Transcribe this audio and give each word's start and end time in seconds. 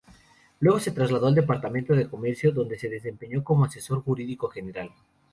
Luego 0.61 0.79
se 0.79 0.89
trasladó 0.89 1.27
al 1.27 1.35
Departamento 1.35 1.93
de 1.93 2.09
Comercio, 2.09 2.51
donde 2.51 2.79
se 2.79 2.89
desempeñó 2.89 3.43
como 3.43 3.65
asesor 3.65 4.01
jurídico 4.01 4.49
general. 4.49 4.89